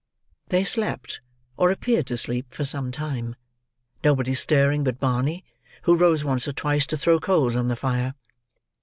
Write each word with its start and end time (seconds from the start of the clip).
They 0.47 0.63
slept, 0.63 1.21
or 1.57 1.69
appeared 1.69 2.07
to 2.07 2.17
sleep, 2.17 2.51
for 2.51 2.65
some 2.65 2.91
time; 2.91 3.35
nobody 4.03 4.33
stirring 4.33 4.83
but 4.83 4.99
Barney, 4.99 5.45
who 5.83 5.95
rose 5.95 6.23
once 6.23 6.47
or 6.47 6.53
twice 6.53 6.87
to 6.87 6.97
throw 6.97 7.19
coals 7.19 7.55
on 7.55 7.67
the 7.67 7.75
fire. 7.75 8.15